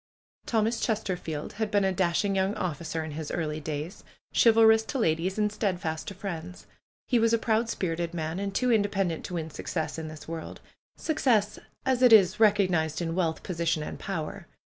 Thomas 0.47 0.79
Chesterfield 0.79 1.53
had 1.53 1.69
been 1.69 1.83
a 1.83 1.91
dashing 1.91 2.35
young 2.35 2.55
officer 2.55 3.03
in 3.03 3.11
his 3.11 3.29
early 3.29 3.59
days; 3.59 4.03
chivalrous 4.35 4.81
to 4.85 4.97
ladies, 4.97 5.37
and 5.37 5.51
steadfast 5.51 6.07
to 6.07 6.15
friends. 6.15 6.65
He 7.05 7.19
was 7.19 7.33
a 7.33 7.37
proud 7.37 7.69
spirited 7.69 8.11
man, 8.11 8.39
and 8.39 8.51
too 8.51 8.71
inde 8.71 8.91
pendent 8.91 9.23
to 9.25 9.35
win 9.35 9.51
success 9.51 9.99
in 9.99 10.07
this 10.07 10.27
world; 10.27 10.59
success 10.97 11.59
as 11.85 12.01
it 12.01 12.11
is 12.11 12.39
recognized 12.39 12.99
in 12.99 13.13
wealth, 13.13 13.43
position 13.43 13.83
and 13.83 13.99
power. 13.99 14.47